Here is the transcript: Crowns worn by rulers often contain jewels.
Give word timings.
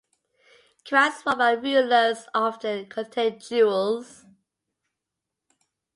Crowns 0.83 1.23
worn 1.27 1.37
by 1.37 1.51
rulers 1.51 2.25
often 2.33 2.89
contain 2.89 3.39
jewels. 3.39 4.25